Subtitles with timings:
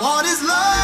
[0.00, 0.77] What is love?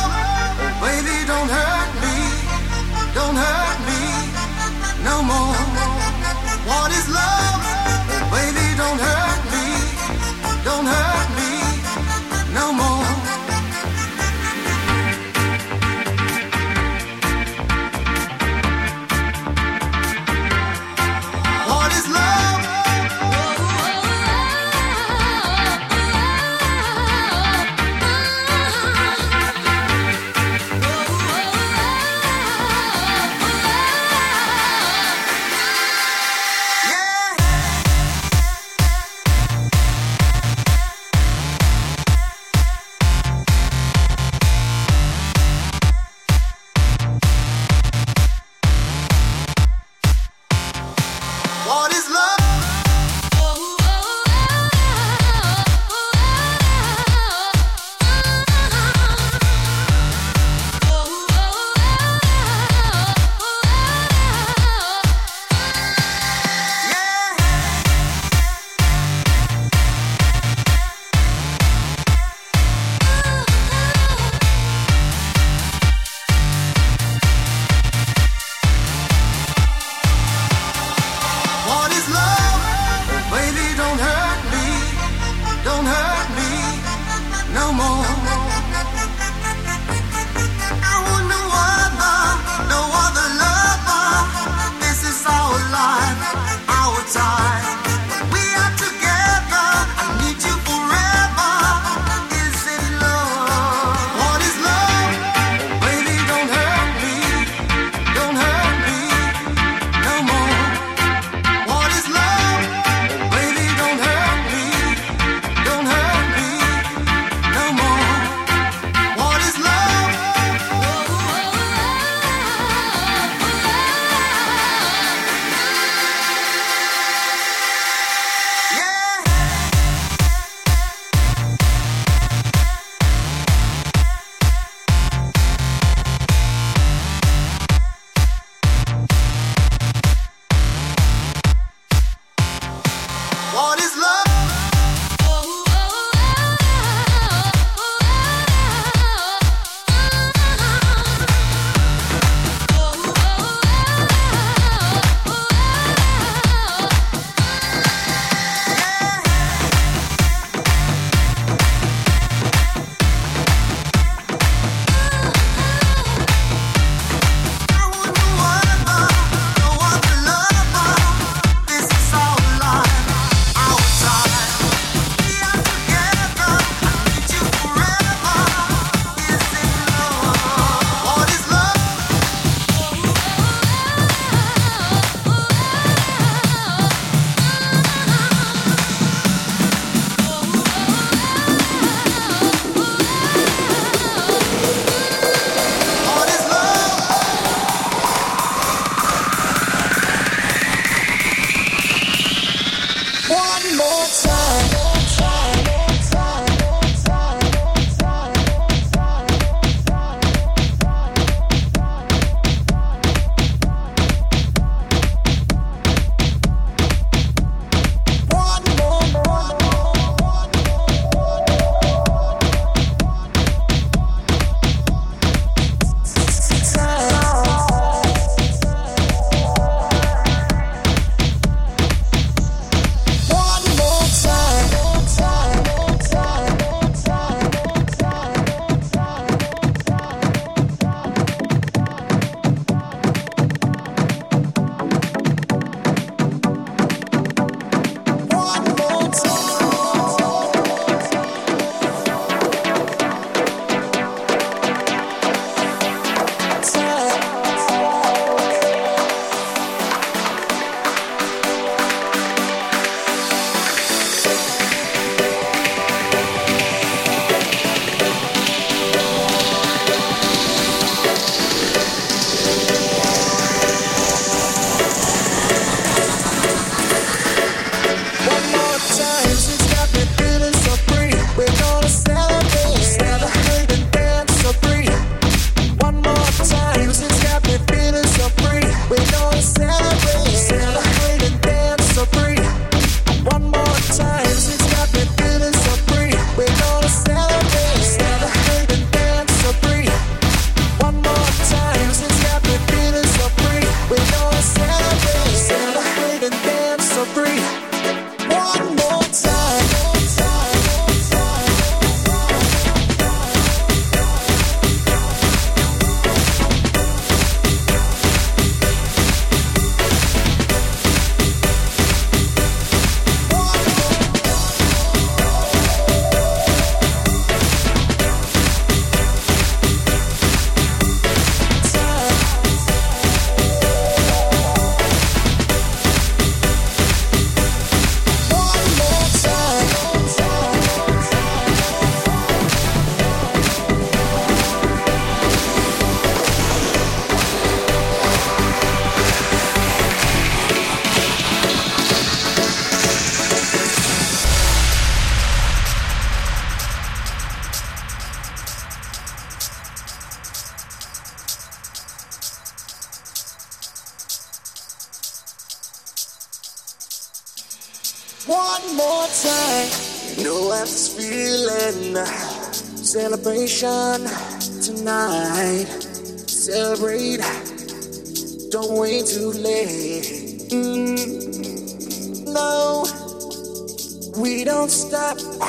[385.19, 385.49] Stop.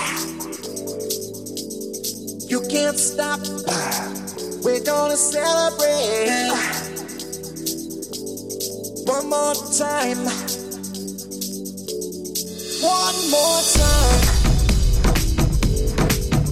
[2.49, 3.39] You can't stop.
[4.63, 6.51] We're gonna celebrate
[9.05, 10.25] one more time.
[12.81, 14.21] One more time.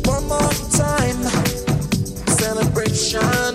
[0.05, 1.23] One more time.
[2.27, 3.52] Celebration.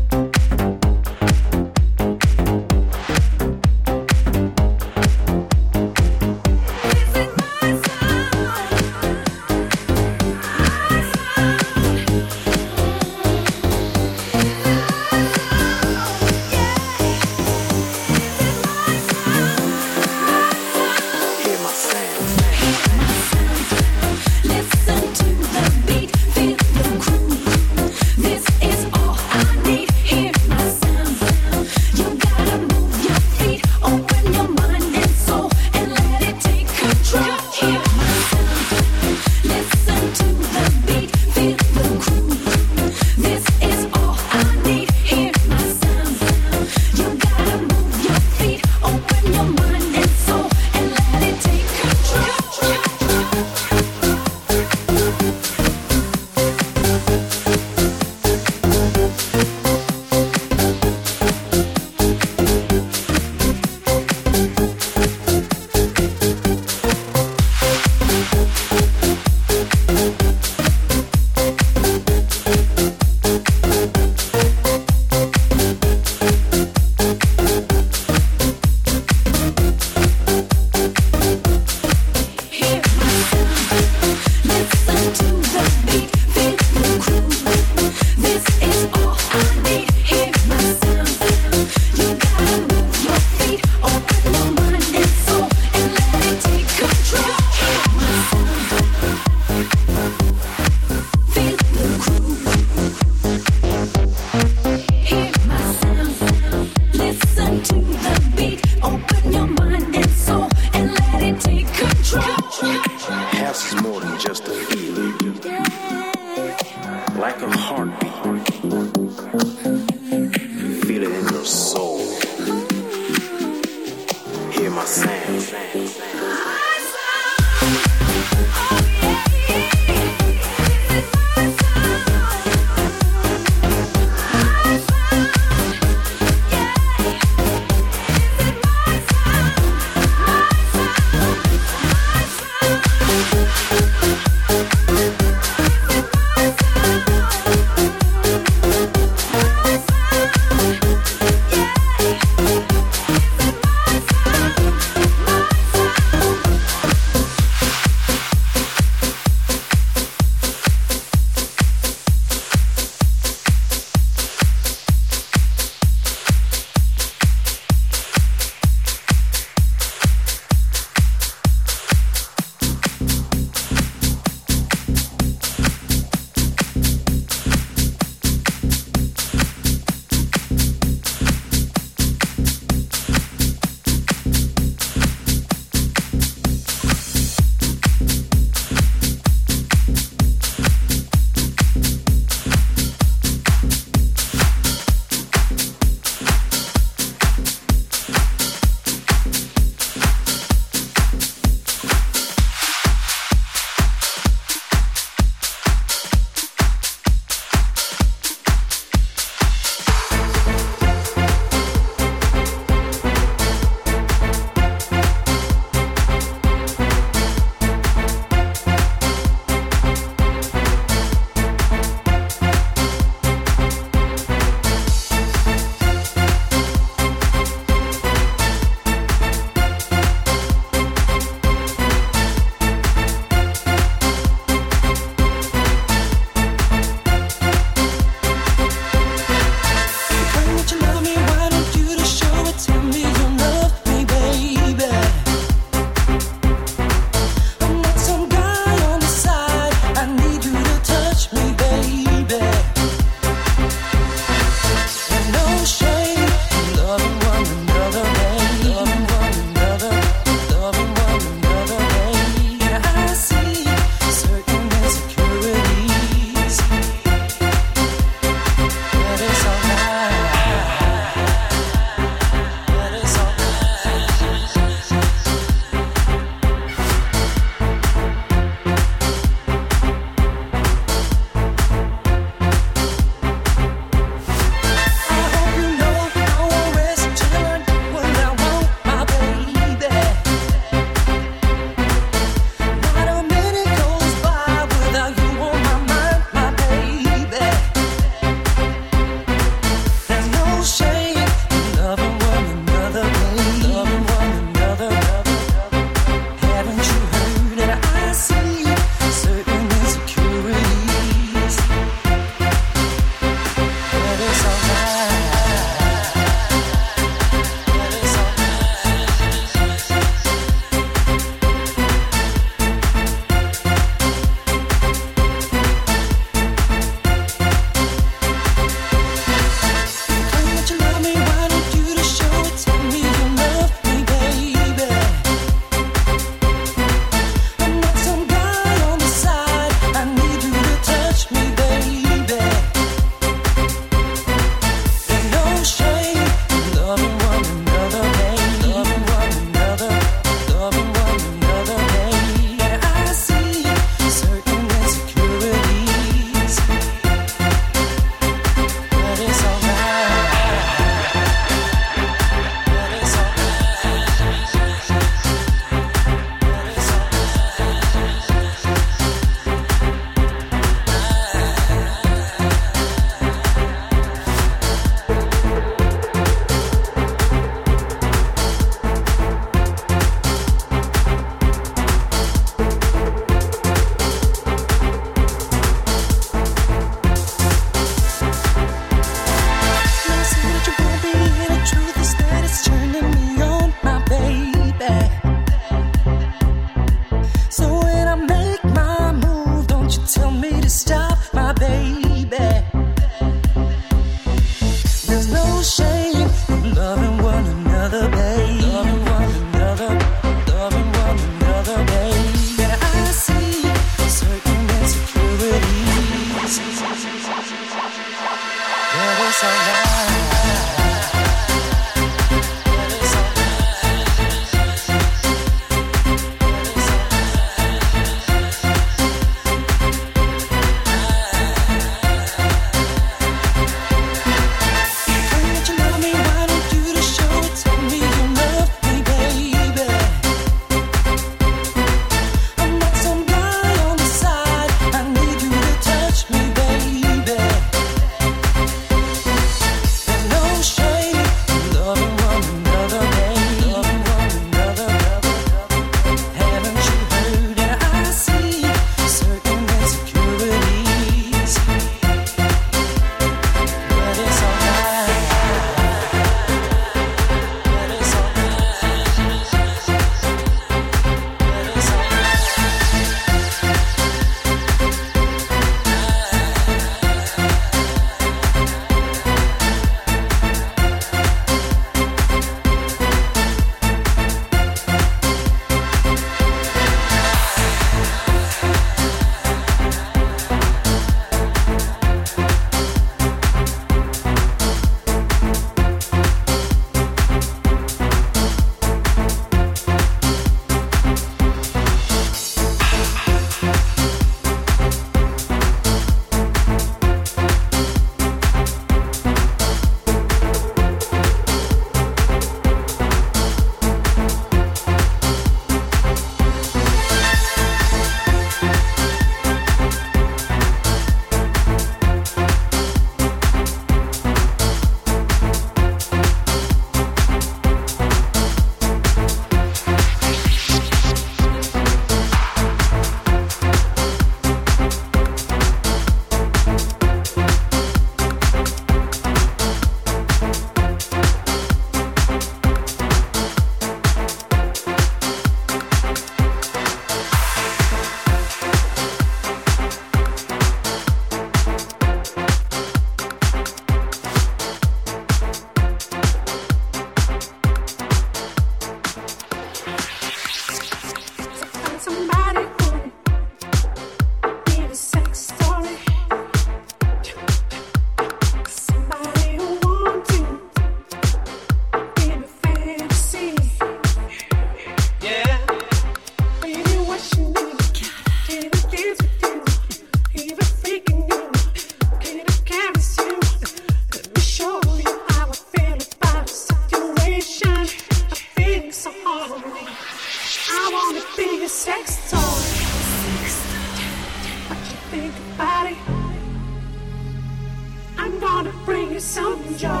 [598.62, 600.00] Somebody, need a sex story.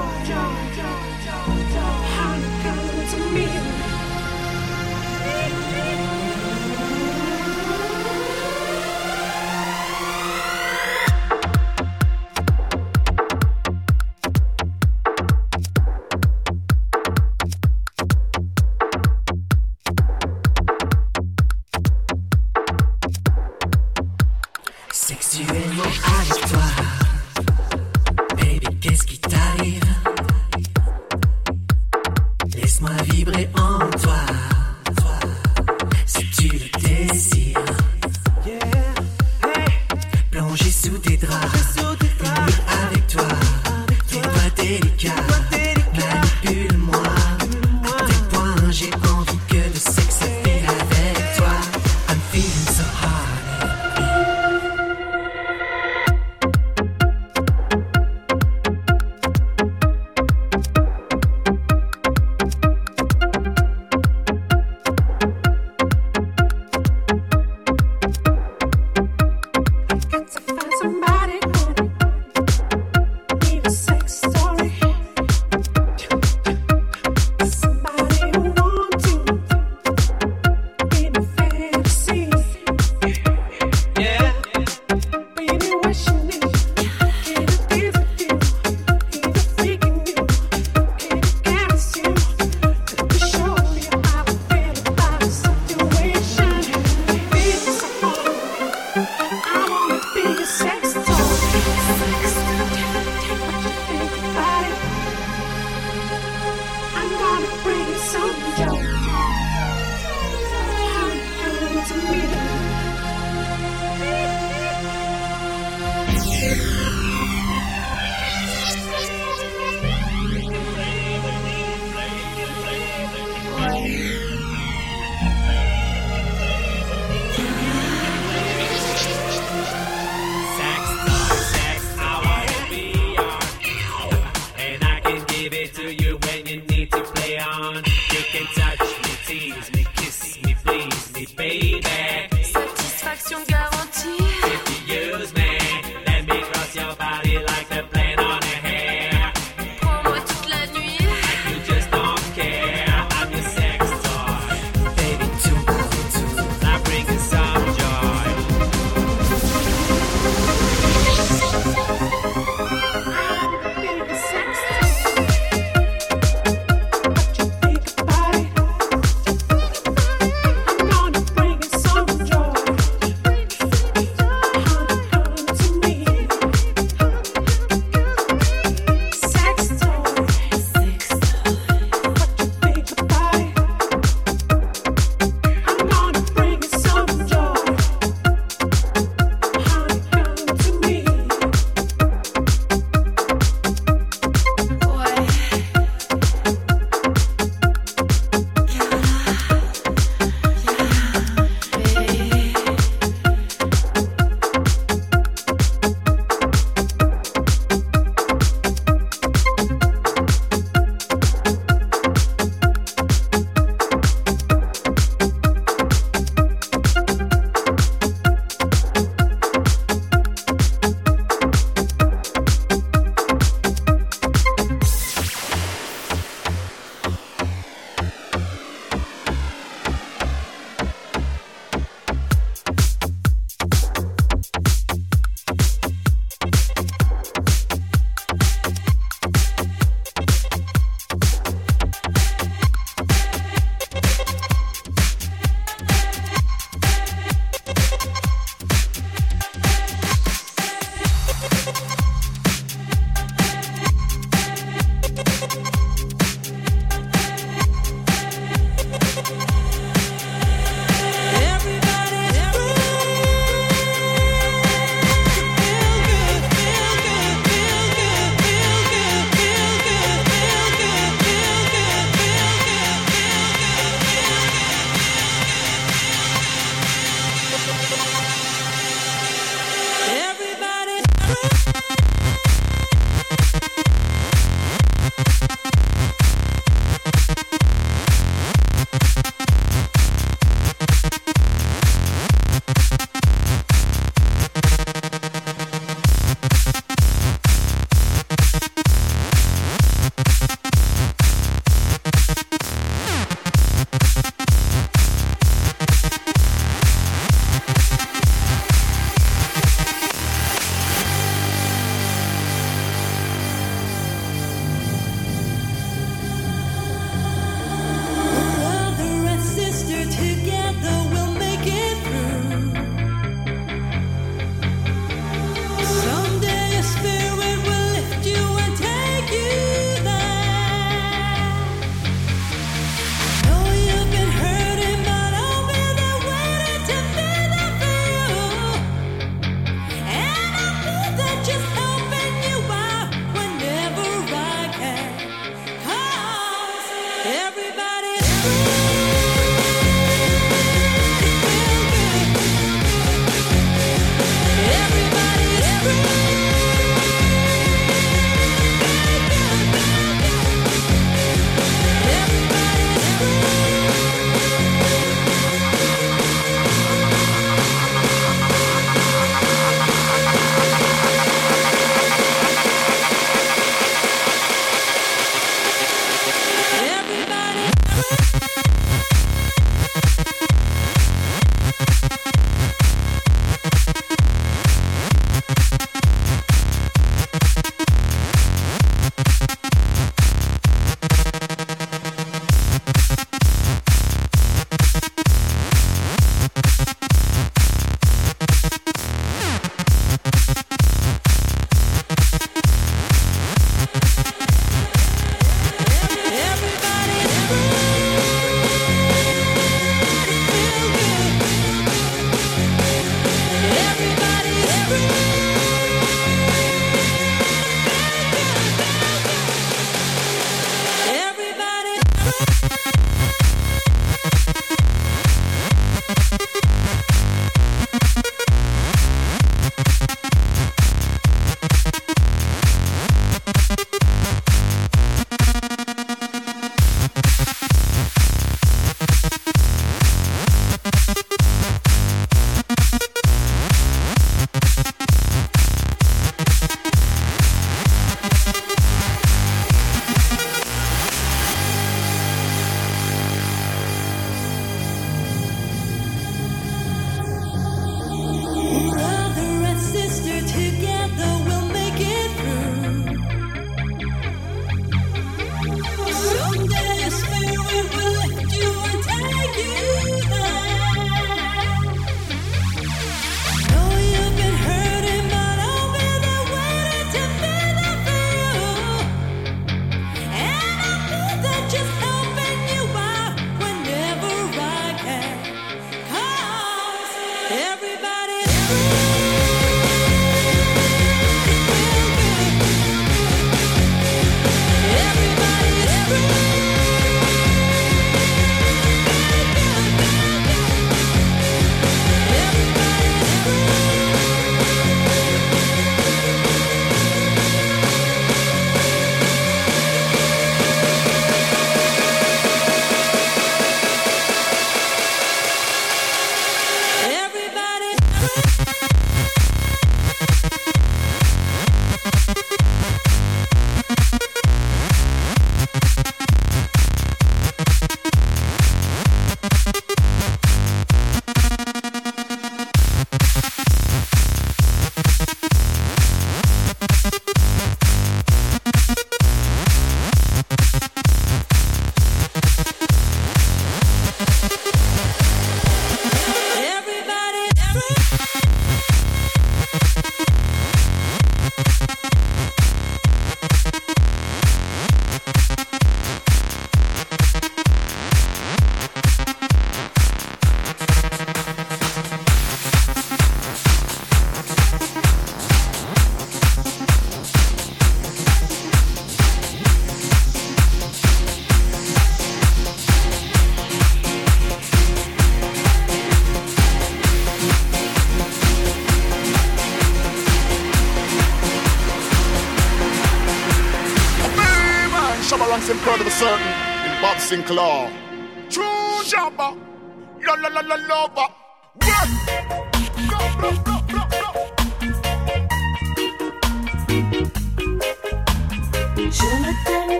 [587.30, 587.99] Sinclair.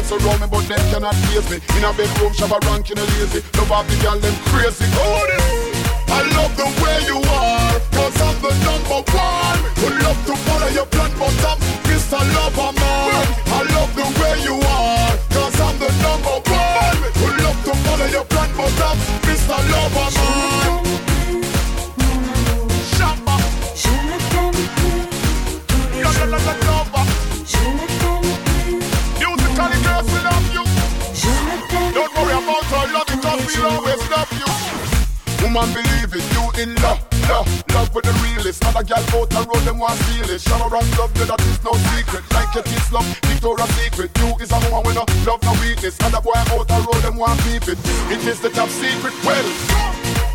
[0.00, 1.56] Gal surround me, but them cannot face me.
[1.76, 3.44] In a bedroom, shabba ranking a lazy.
[3.58, 4.84] Love off the gal them crazy.
[4.96, 5.44] Oh, this.
[6.08, 9.60] I love the way you are, cause I'm the number one.
[9.82, 12.20] Would love to follow your plan, but I'm Mr.
[12.34, 13.26] Lover Man.
[13.52, 16.98] I love the way you are, cause I'm the number one.
[17.20, 18.96] Would love to follow your plan, but I'm
[19.28, 19.58] Mr.
[19.70, 20.49] Lover Man.
[35.50, 38.64] Woman, believe it, you in love, love, love with the realest.
[38.66, 40.40] Other gal out the road, them want steal it.
[40.40, 42.22] Shallow and love, you, that is no secret.
[42.30, 44.14] Like your kids love, Victoria's Secret.
[44.22, 45.98] You is a woman with no love, no weakness.
[46.06, 47.82] Other boy out the road, them want keep it.
[48.14, 49.10] It is the top secret.
[49.26, 49.42] Well,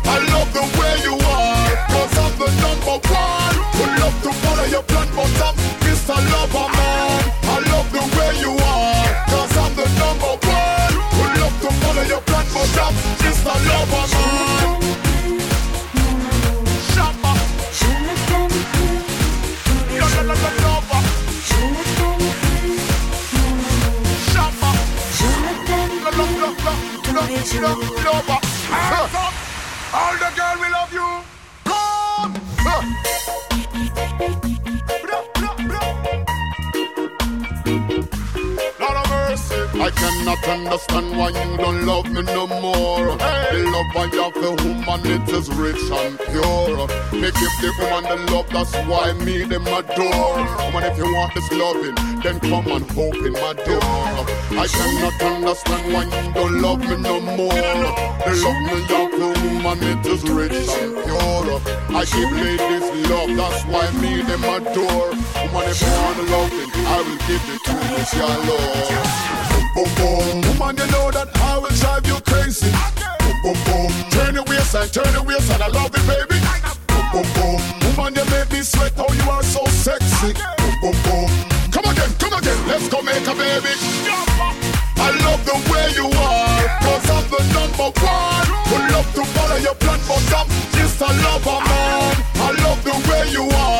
[0.04, 3.56] I love the way you are, cause I'm the number one.
[3.80, 6.12] Would love to follow your plan, but I'm Mr.
[6.12, 7.45] Lover Man.
[27.36, 27.80] Les la jours.
[28.04, 28.40] lover.
[29.92, 31.35] All the girl we love you.
[39.86, 43.06] I cannot understand why you don't love me no more.
[43.06, 46.88] The love I have for woman, it is rich and pure.
[47.14, 50.42] Me give the woman the love, that's why me them adore.
[50.58, 54.26] Woman, if you want this loving, then come and open my door.
[54.58, 57.54] I cannot understand why you don't love me no more.
[57.54, 61.62] The love me have for woman, it is rich and pure.
[61.94, 65.14] I give ladies love, that's why me them adore.
[65.14, 69.35] Woman, if you want the loving, I will give it to you, your love.
[69.76, 70.40] Boom, boom.
[70.56, 72.72] Woman, you know that I will drive you crazy.
[73.20, 73.92] Boom, boom, boom.
[74.08, 76.40] Turn your waist and turn your waist and I love it, baby.
[76.88, 77.60] Boom, boom, boom.
[77.84, 78.96] Woman, you make me sweat.
[78.96, 80.32] Oh, you are so sexy.
[80.32, 81.28] Boom, boom, boom.
[81.68, 82.56] Come again, come again.
[82.64, 83.76] Let's go make a baby.
[84.96, 88.48] I love the way you are, cause I'm the number one.
[88.72, 92.16] Would love to follow your plan, but I'm just a lover, man.
[92.40, 93.75] I love the way you are,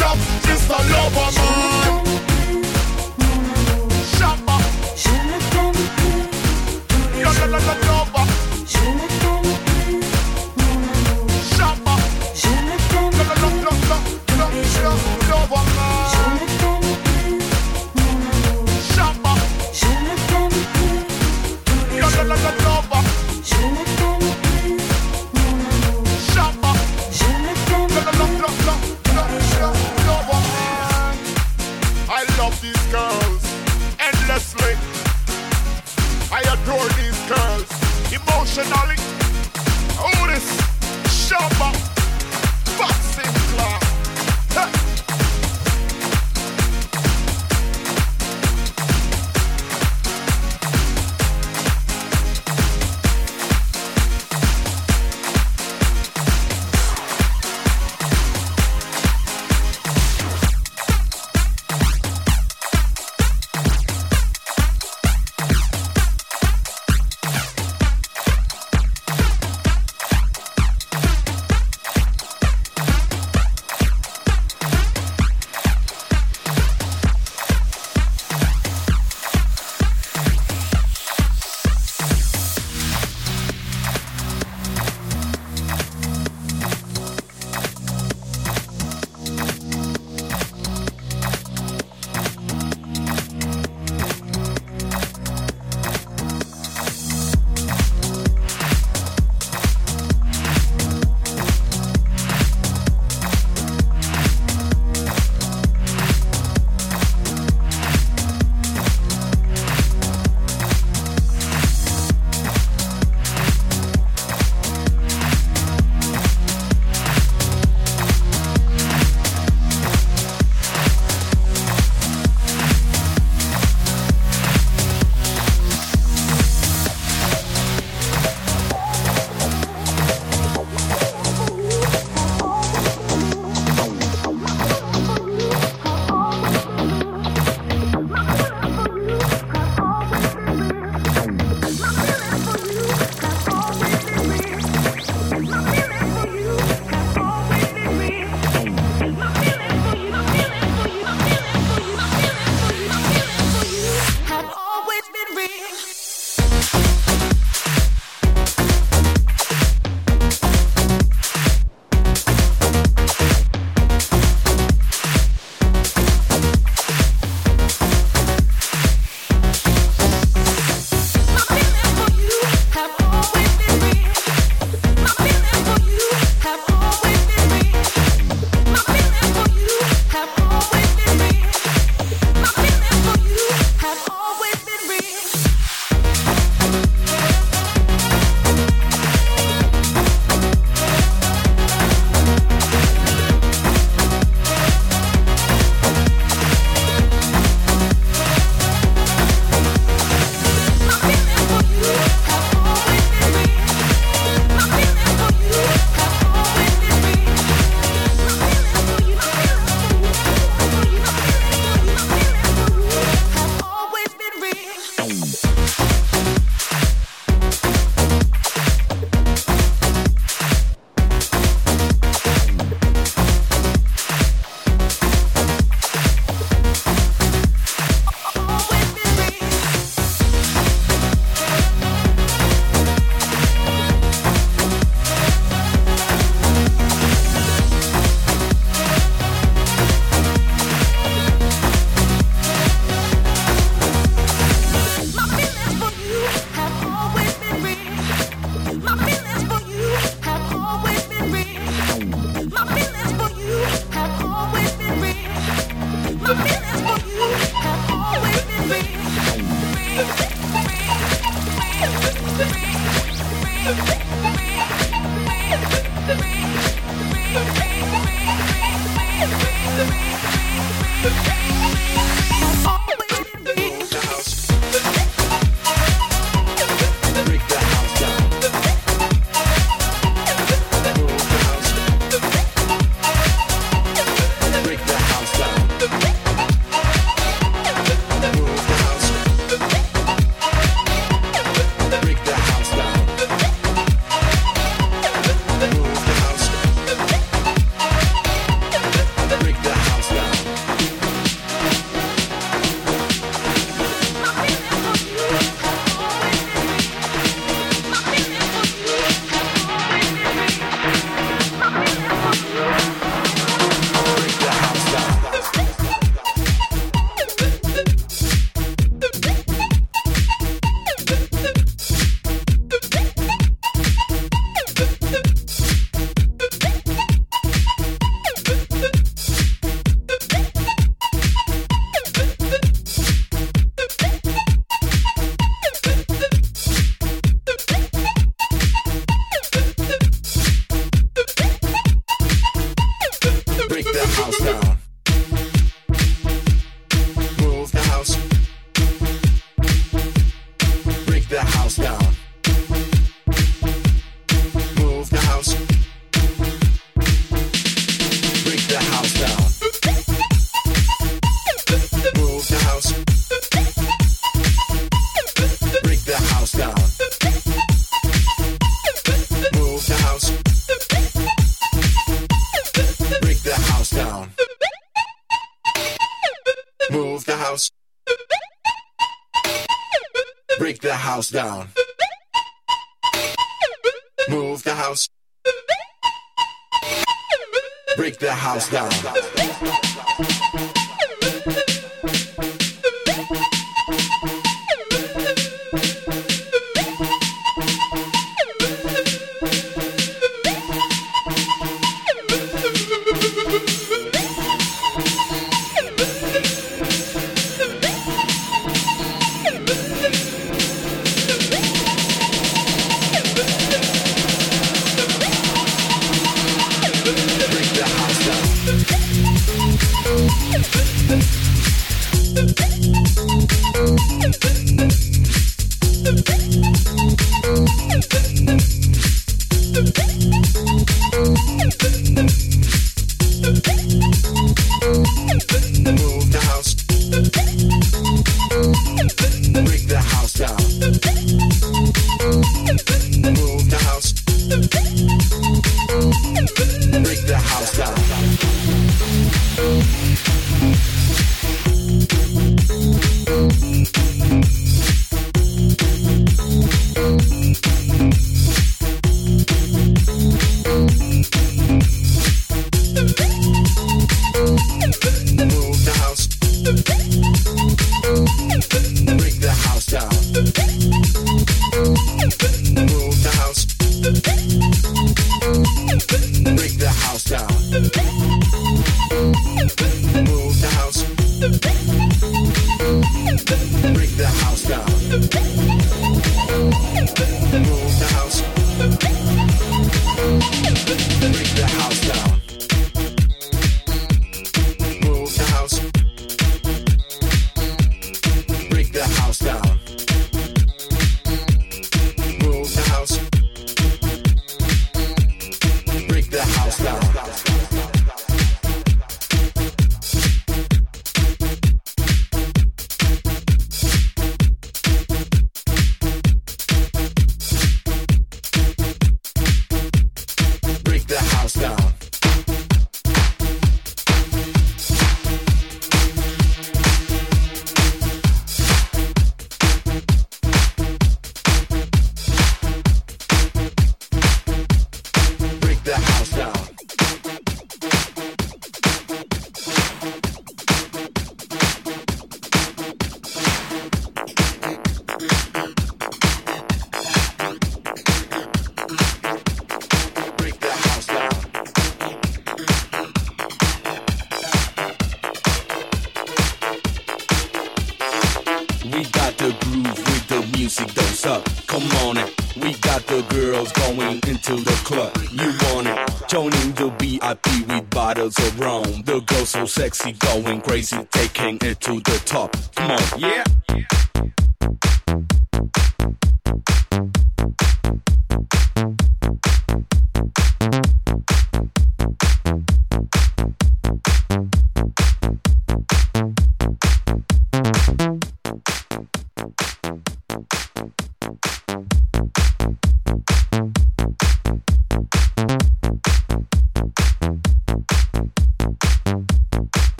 [0.00, 2.04] I'm just a lover, man.
[4.14, 4.56] Shabba,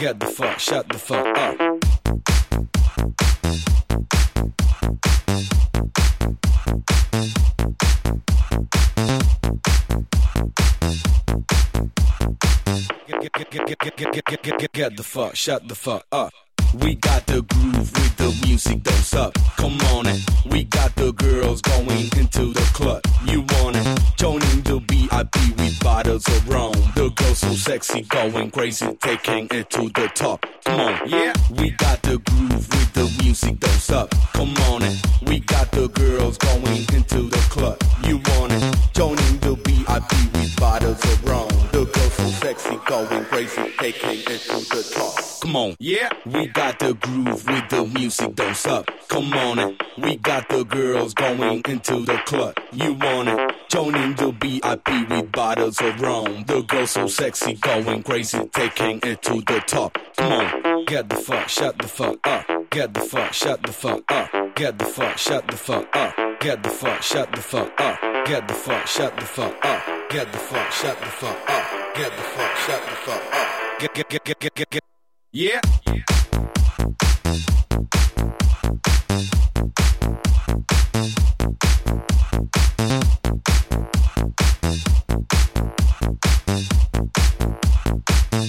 [0.00, 1.58] get the fuck, shut the fuck up.
[13.06, 16.32] Get, get, get, get, get, get, get, get, get, the fuck, shut the fuck up.
[16.74, 19.34] We got the groove with the music, don't.
[19.56, 20.20] Come on it.
[20.46, 23.02] We got the girls going into the club.
[23.24, 23.86] You want it?
[24.16, 26.72] Joining the VIP with bottles of rum.
[26.94, 30.46] The girls so sexy, going crazy, taking it to the top.
[30.64, 31.32] Come on, yeah.
[31.58, 34.10] We got the groove with the music, don't.
[34.32, 34.96] Come on it.
[35.22, 37.82] We got the girls going into the club.
[38.04, 38.76] You want it?
[38.94, 41.48] Joining the VIP with bottles of rum.
[41.72, 45.29] The girls so sexy, going crazy, taking it to the top.
[45.40, 46.10] Come on, yeah.
[46.26, 48.90] We got the groove with the music, don't suck.
[49.08, 49.82] Come on it.
[49.96, 52.56] We got the girls going into the club.
[52.72, 53.54] You want it?
[53.70, 56.44] Joining the VIP with bottles of rum.
[56.44, 59.96] The girls so sexy, going crazy, taking it to the top.
[60.16, 62.46] Come on, get the fuck, shut the fuck up.
[62.70, 64.54] Get the fuck, shut the fuck up.
[64.54, 66.14] Get the fuck, shut the fuck up.
[66.40, 67.98] Get the fuck, shut the fuck up.
[68.26, 70.10] Get the fuck, shut the fuck up.
[70.10, 71.94] Get the fuck, shut the fuck up.
[71.94, 73.80] Get the fuck, shut the fuck up.
[73.80, 74.89] Get, get, get, get, get, get,
[75.32, 75.60] get.
[75.86, 75.94] Yeah.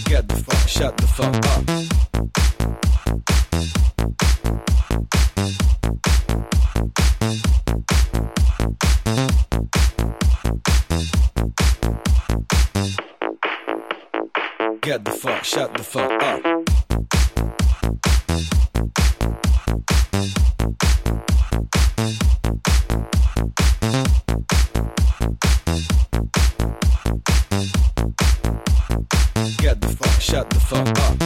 [0.06, 1.66] Get the fuck, shut the fuck up.
[14.82, 16.61] Get the fuck, shut the fuck up.
[30.22, 31.18] Shut the fuck up.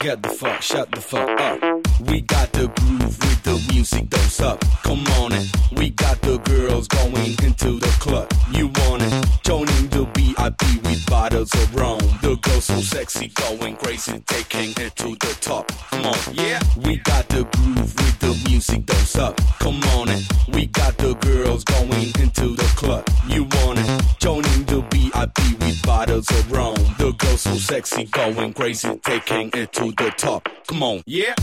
[0.00, 1.60] Get the fuck, shut the fuck up.
[2.08, 4.60] We got the groove the music, don't.
[4.82, 5.46] Come on it.
[5.76, 8.28] We got the girls going into the club.
[8.50, 9.12] You want it?
[9.44, 11.98] Joining the VIP with bottles of rum.
[12.22, 15.70] The girls so sexy, going crazy, taking it to the top.
[15.90, 16.60] Come on, yeah.
[16.76, 19.36] We got the groove with the music, don't.
[19.60, 20.22] Come on it.
[20.48, 23.08] We got the girls going into the club.
[23.28, 24.18] You want it?
[24.18, 26.74] Joining the VIP with bottles of rum.
[26.98, 30.48] The girls so sexy, going crazy, taking it to the top.
[30.66, 31.34] Come on, yeah.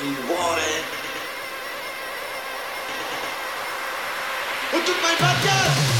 [0.00, 0.84] what wanted.
[4.70, 5.97] Who took my podcast?